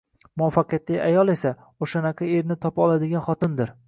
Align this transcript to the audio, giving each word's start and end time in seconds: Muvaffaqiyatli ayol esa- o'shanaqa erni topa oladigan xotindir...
Muvaffaqiyatli 0.41 0.95
ayol 1.07 1.31
esa- 1.33 1.51
o'shanaqa 1.87 2.31
erni 2.39 2.57
topa 2.65 2.87
oladigan 2.87 3.25
xotindir... 3.29 3.75